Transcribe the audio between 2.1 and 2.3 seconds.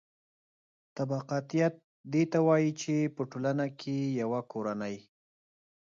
دې